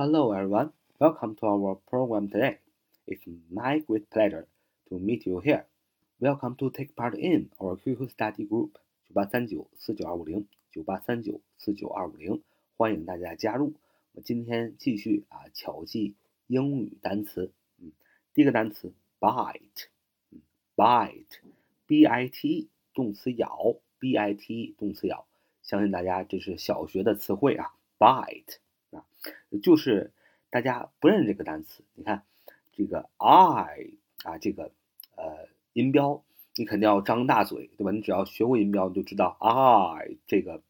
[0.00, 2.58] Hello everyone, welcome to our program today.
[3.06, 4.46] It's my great pleasure
[4.88, 5.64] to meet you here.
[6.20, 8.72] Welcome to take part in our QQ study group
[9.08, 12.42] 九八三九四九二五零九八三九四九二五零，
[12.76, 13.74] 欢迎大家加入。
[14.12, 16.14] 我们今天继续啊巧记
[16.46, 17.52] 英语单词。
[17.78, 17.92] 嗯，
[18.34, 19.86] 第一个单词 bite，
[20.30, 20.40] 嗯，
[20.76, 25.26] bite，b i t，动词咬，b i t，动词咬。
[25.62, 28.69] 相信大家这是小学的词汇啊，bite 啊，
[29.61, 30.11] 就是
[30.49, 31.83] 大家不认识这个单词。
[31.95, 32.23] 你看
[32.71, 34.71] 这个 i 啊，这个
[35.15, 36.23] 呃音标，
[36.55, 37.91] 你肯定要张大嘴，对吧？
[37.91, 40.61] 你只要学过音标，你就知道 i 这个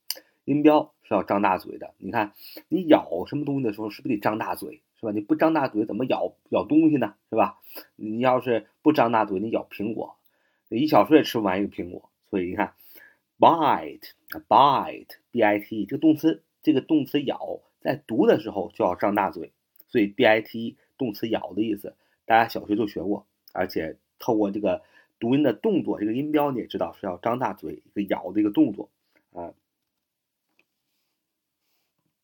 [0.46, 1.94] 音标是要张大嘴的。
[1.98, 2.34] 你看
[2.68, 5.12] 你咬什么东西的时候，是不是得张大嘴，是吧？
[5.12, 7.60] 你不张大嘴怎么咬咬东西呢，是吧？
[7.96, 10.18] 你要是不张大嘴，你咬苹果，
[10.70, 12.10] 一小时也吃不完一个苹果。
[12.30, 12.74] 所以你看。
[13.42, 14.12] bite
[14.48, 19.52] bite b i t 这个动词，这个动词咬，在读的时候就要张大嘴，
[19.88, 21.96] 所以 b i t 动词咬的意思，
[22.26, 24.82] 大家小学就学过，而且透过这个
[25.20, 28.90] 读音的动作，这个音标你也知道是要张大嘴，一个咬的一个动作
[29.34, 29.54] 啊。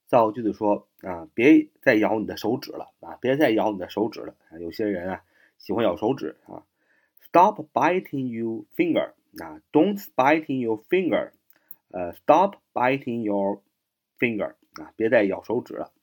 [0.08, 5.24] 造句子说啊，别再咬你的手指了啊，别再咬你的手指了，有些人啊
[5.58, 6.64] 喜欢咬手指啊
[7.22, 9.12] ，stop biting your finger。
[9.40, 11.30] 啊，Don't biting your finger，
[11.92, 13.62] 呃，Stop biting your
[14.18, 15.94] finger，啊，别再咬手指了。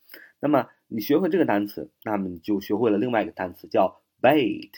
[0.41, 4.71] 那么你学会这个单词，那么你就学会了另外一个单词叫 bait，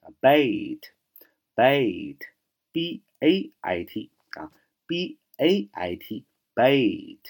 [0.00, 0.82] 啊，bait，bait，b
[3.20, 4.52] a i t，啊
[4.86, 7.26] ，b a i t，bait，bait，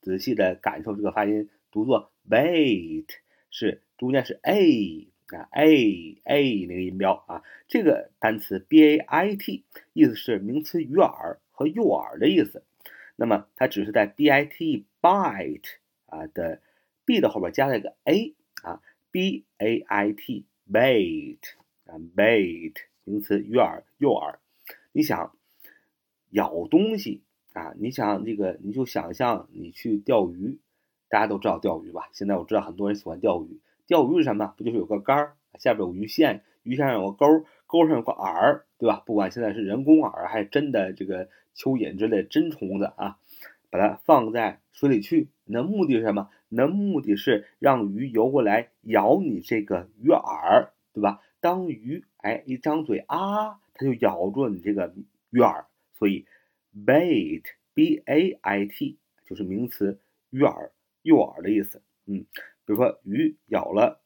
[0.00, 3.06] 仔细的感受这个发音，读作 bait，
[3.50, 5.06] 是中间是 a。
[5.30, 12.64] 啊，a a 那个音标啊，这个单词 b a i t 意思是名词鱼饵和诱饵的意思。
[13.20, 15.74] 那么它只是在 b i t bite
[16.06, 16.62] 啊的
[17.04, 21.38] b 的后边加了一个 a 啊，b a i t bait
[21.84, 22.72] 啊 bait
[23.04, 24.36] 名词鱼饵诱饵。
[24.92, 25.36] 你想
[26.30, 27.22] 咬东西
[27.52, 27.74] 啊？
[27.78, 30.58] 你想这个你就想象你去钓鱼，
[31.10, 32.08] 大家都知道钓鱼吧？
[32.14, 33.60] 现在我知道很多人喜欢钓鱼。
[33.86, 34.54] 钓鱼是什么？
[34.56, 39.00] 不就是有个杆儿，下边有鱼线，鱼线上有个钩，钩上有个饵，对吧？
[39.06, 43.18] 不管现在是人工饵还是真的这个蚯蚓之类真虫子啊，
[43.70, 46.28] 把它放在水里去，那目的是什么？
[46.48, 51.20] 那目的是让鱼游过来咬你这个鱼饵，对吧？
[51.40, 54.92] 当鱼哎一张嘴啊，它就咬住你这个
[55.30, 56.26] 鱼饵，所以
[56.74, 60.00] bait b a i t 就是名词
[60.30, 60.70] 鱼饵
[61.02, 62.26] 诱饵的意思，嗯。
[62.66, 64.00] 比如说鱼咬了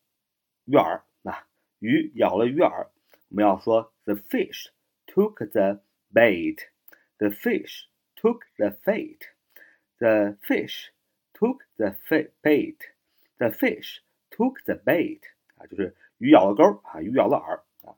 [0.65, 1.45] 鱼饵，那
[1.79, 2.89] 鱼咬了鱼饵，
[3.30, 4.70] 我们要说 the fish
[5.08, 5.81] took the
[6.14, 10.92] bait。the fish took the bait。the fish
[11.34, 15.22] took the bait。the fish took the bait。
[15.56, 17.96] 啊，就是鱼咬了钩啊，鱼咬了饵啊。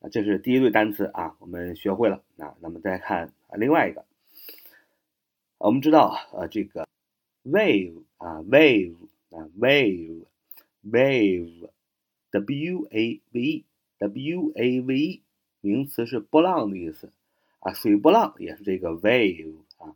[0.00, 2.56] 啊，这是第一对单词啊，我们学会了啊。
[2.60, 4.04] 那么再看啊，另外一个，
[5.58, 6.88] 我们知道呃，这个
[7.44, 8.96] wave 啊，wave。
[9.30, 10.96] 啊，wave，wave，w
[12.92, 13.64] a v e，w
[14.07, 15.21] wave
[15.61, 17.11] 名词是波浪的意思
[17.59, 19.95] 啊，水波浪也是这个 wave 啊。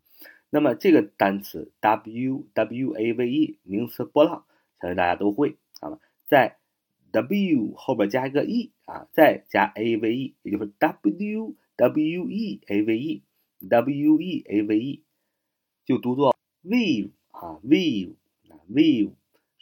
[0.50, 4.46] 那么这个单词 w w a v e，名词波浪，
[4.80, 6.00] 相信大家都会啊。
[6.28, 6.58] 在
[7.12, 14.62] w 后边加一个 e 啊，再加 a v e，也就是 w w e a v e，w e a
[14.62, 15.04] v e，
[15.86, 18.14] 就读作 wave 啊，wave
[18.50, 19.14] 啊，wave。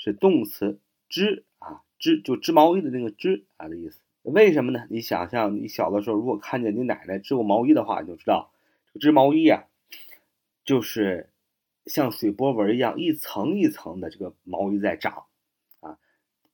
[0.04, 0.80] 是动词
[1.10, 4.01] 织啊，织就织毛衣的那个织啊的意思。
[4.24, 4.86] 为什么呢？
[4.90, 8.52] 你想象你小的时候，如果看见你奶奶织过毛衣的话，你就知道
[9.00, 9.64] 织毛衣啊，
[10.64, 11.30] 就是
[11.86, 15.26] 像水波纹一样，一层一层的这个毛衣在长
[15.80, 15.98] 啊。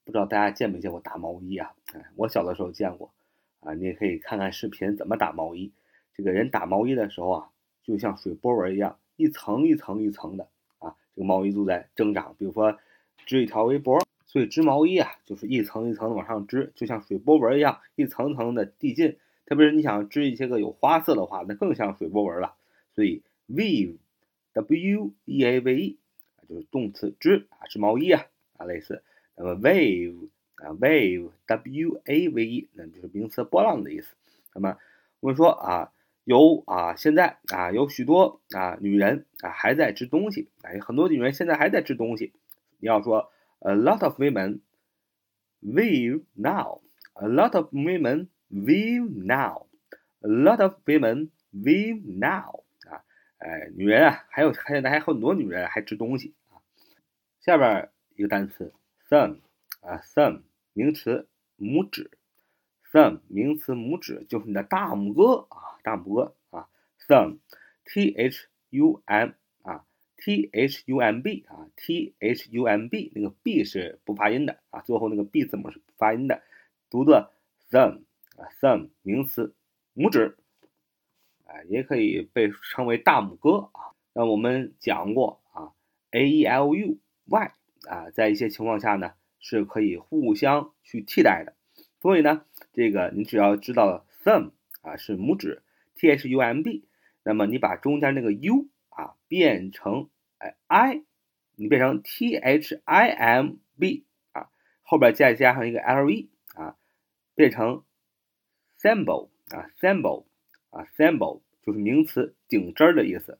[0.04, 1.74] 不知道大家见没见过打毛衣啊？
[1.94, 3.12] 哎，我小的时候见过
[3.60, 3.74] 啊。
[3.74, 5.72] 你也可以看看视频怎么打毛衣。
[6.14, 7.50] 这个人打毛衣的时候啊，
[7.84, 10.48] 就像水波纹一样，一层一层一层的
[10.80, 12.36] 啊，这个毛衣都在增长。
[12.38, 12.78] 比如说。
[13.26, 14.00] 织一条围脖，
[14.38, 19.18] 所以织毛衣啊，就是一层一层的往上织，就像水波纹一样，一层层的递进。
[19.48, 22.54] 特别是你想织一些个有花色的话，那更像水波纹了。
[22.94, 25.98] 所以 weave，w e a v e，
[26.48, 28.26] 就是动词织啊，织毛衣啊
[28.58, 29.02] 啊类似。
[29.36, 34.14] 那么 wave 啊 wave，w a v e，那就是名词波浪的意思。
[34.54, 34.78] 那么
[35.20, 35.92] 我们说啊，
[36.26, 42.34] 有啊现在啊有许多啊女人啊还在织东西，哎，很多女人现在还在织东西。
[42.80, 44.62] 你要说，a lot of women
[45.62, 46.82] weave now.
[47.16, 49.68] A lot of women weave now.
[50.22, 52.64] A lot of women weave now.
[52.88, 53.04] 啊，
[53.40, 56.62] 哎，女人啊，还有还现在还很多女人还吃东西啊。
[57.40, 58.74] 下边一个单词
[59.10, 59.40] thumb
[59.82, 60.42] 啊，thumb
[60.74, 61.28] 名词
[61.58, 62.12] 拇指
[62.92, 66.68] ，thumb 名词拇指就是你的大拇哥啊，大拇哥啊
[67.08, 69.32] ，thumb，t h u m
[70.18, 76.42] ，t h u m b 啊，t h u m b 那个 b 是不发音的啊，最后那个 b 字母是不发音的，
[76.90, 77.32] 读作
[77.72, 78.02] thumb
[78.36, 79.54] 啊，thumb 名词
[79.96, 80.36] 拇指，
[81.46, 83.96] 啊，也可以被称为大拇哥啊。
[84.14, 85.72] 那我们讲过啊
[86.12, 87.52] ，a e l u y
[87.88, 91.54] 啊，在一些情况下呢是可以互相去替代的，
[92.02, 95.62] 所以呢，这个你只要知道 thumb 啊是拇指
[95.96, 96.86] ，t h u m b，
[97.24, 98.68] 那么你把中间那个 u
[98.98, 100.10] 啊变成
[100.40, 101.04] 哎 i，
[101.56, 104.50] 你变成 t h i m b 啊，
[104.82, 106.76] 后边再加上一个 l e 啊，
[107.36, 107.84] 变成
[108.82, 110.26] symbol 啊 symbol
[110.72, 113.38] 啊 symbol 就是名词顶针儿的意思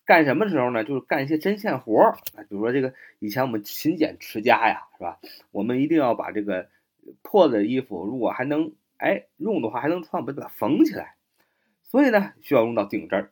[0.06, 0.84] 干什么时候呢？
[0.84, 5.20] 就是干一些针线活儿啊，比如说这个以前我们勤俭持家呀，是吧？
[5.52, 6.70] 我们一定要把这个
[7.24, 11.16] 破的衣服，如果还能哎用的话，还能穿，把它缝起来。
[11.82, 13.32] 所以呢，需要用到顶针儿。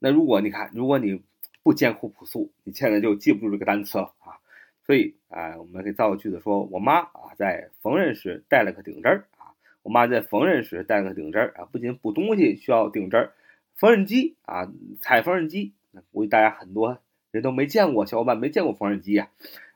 [0.00, 1.22] 那如果你看，如果你
[1.62, 4.42] 不艰苦朴素，你现在就记不住这个单词了啊。
[4.84, 9.54] 所以啊，我们可以造个句子，说我妈啊在缝纫时带了个顶针儿啊。
[9.84, 13.32] 我妈在缝纫时带了个顶针儿啊，不仅补东西需要顶针儿，
[13.76, 14.68] 缝纫机啊，
[15.00, 15.72] 踩缝纫机，
[16.12, 16.98] 估计大家很多
[17.30, 19.28] 人都没见过，小伙伴没见过缝纫机呀，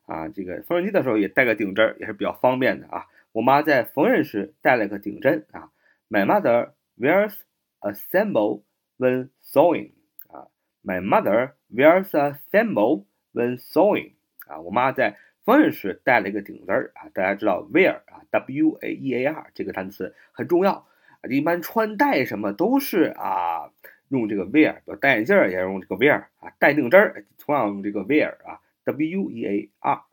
[0.06, 3.06] 啊，这个缝纫机的时候也带个顶针儿也是比较方便的啊。
[3.32, 5.70] 我妈在缝纫时带了个顶针啊。
[6.08, 7.34] My mother wears
[7.80, 8.62] a thimble
[8.98, 9.92] when sewing
[10.28, 10.48] 啊。
[10.82, 14.12] My mother wears a thimble when sewing
[14.46, 14.60] 啊。
[14.60, 17.08] 我妈在缝纫时带了一个顶针儿啊。
[17.12, 18.22] 大家知道 wear 啊。
[18.30, 20.86] W A E A R 这个单词很重要，
[21.30, 23.70] 一般穿戴什么都是啊，
[24.08, 30.04] 用这个 wear，戴眼镜也用这个 wear 啊，戴定针儿同样用这个 wear 啊，W E A R 啊。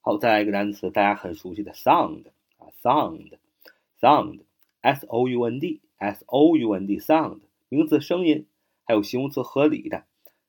[0.00, 2.26] 好，再来一个单词，大家很熟悉的 sound
[2.58, 8.46] 啊，sound，sound，S O U N D，S O U N D，sound，名词声音，
[8.84, 10.04] 还有形容词合理的，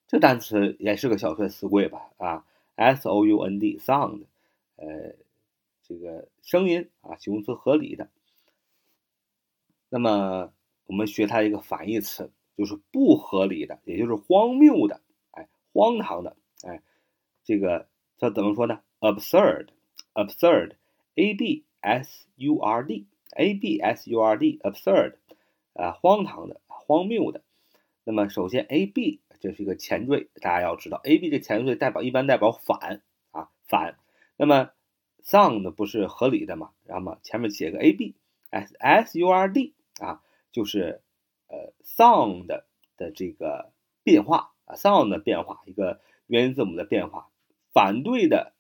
[0.07, 2.45] 这单词也是个小学词汇吧啊
[2.75, 4.24] ，S O U N D，sound，
[4.75, 5.15] 呃。
[5.89, 8.10] 这个声音啊，形容词合理的。
[9.88, 10.51] 那么
[10.88, 15.01] 我们学它一个反义词，就是不合理的，也就是荒谬的，
[15.31, 16.81] 哎，荒唐的，哎，
[17.44, 17.88] 这个
[18.18, 25.16] 叫怎么说呢？absurd，absurd，a b s u r d，a b s u r d，absurd，
[25.74, 27.44] 啊，荒唐的，荒谬的。
[28.04, 33.01] 那么首先 a b 这是一个前缀，大家要知道 a b 这前缀代表一般代表反
[33.31, 33.98] 啊反。
[34.38, 34.72] 那么
[35.24, 36.72] sound 不是合理的嘛？
[36.86, 38.16] 然后嘛，前面写个 a b
[38.50, 41.01] s s u r d 啊，就是
[41.48, 43.72] 呃 sound 的这个
[44.04, 47.30] 变化啊，sound 的变化，一个元音字母的变化。
[47.74, 48.54] 反对的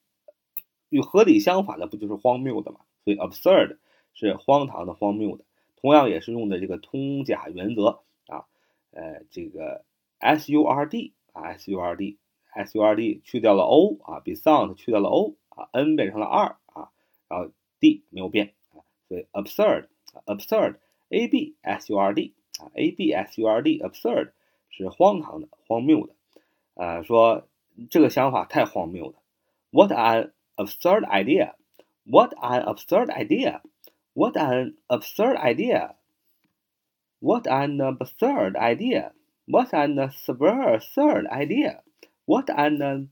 [0.89, 2.81] 与合理相反的不就是荒谬的嘛？
[3.03, 3.77] 所以 absurd
[4.13, 5.43] 是荒唐的、荒谬的。
[5.75, 8.45] 同样也是用的这个通假原则啊，
[8.91, 9.85] 呃，这个
[10.19, 12.17] s u r d 啊，s u r d
[12.51, 15.35] s u r d 去掉了 o 啊，比 sound 去掉了 o。
[15.49, 16.91] 啊，n 变成了二啊，
[17.27, 20.75] 然后 d 没有变啊，所以 absurd，absurd
[21.08, 24.32] absurd，absurd，a b s u r d 啊，a b s u r d，absurd
[24.70, 26.14] 是荒唐的、荒谬的，
[26.74, 27.48] 啊，说
[27.90, 29.14] 这个想法太荒谬了，
[29.70, 42.50] what an absurd idea，what an absurd idea，what an absurd idea，what an absurd idea，what an absurd idea，what
[42.50, 43.10] an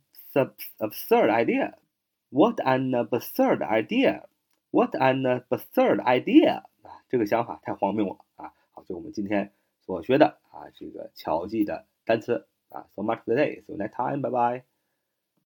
[0.78, 4.22] absurd idea。What an absurd idea!
[4.70, 6.62] What an absurd idea!
[7.15, 8.51] 这个想法太荒谬了啊！
[8.71, 12.87] 好，就我们今天所学的啊，这个巧记的单词啊。
[12.93, 13.63] So much today.
[13.63, 14.21] See you next time.
[14.21, 14.74] Bye bye.